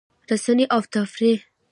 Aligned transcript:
رسنۍ 0.29 0.65
او 0.75 0.81
تفریح 0.93 1.39